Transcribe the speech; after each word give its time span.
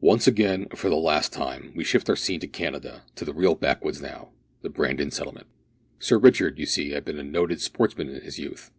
Once 0.00 0.28
again, 0.28 0.68
and 0.70 0.78
for 0.78 0.88
the 0.88 0.94
last 0.94 1.32
time, 1.32 1.72
we 1.74 1.82
shift 1.82 2.08
our 2.08 2.14
scene 2.14 2.38
to 2.38 2.46
Canada 2.46 3.02
to 3.16 3.24
the 3.24 3.34
real 3.34 3.56
backwoods 3.56 4.00
now 4.00 4.28
the 4.62 4.70
Brandon 4.70 5.10
Settlement. 5.10 5.48
Sir 5.98 6.16
Richard, 6.16 6.60
you 6.60 6.64
see, 6.66 6.90
had 6.90 7.04
been 7.04 7.18
a 7.18 7.24
noted 7.24 7.60
sportsman 7.60 8.08
in 8.08 8.22
his 8.22 8.38
youth. 8.38 8.70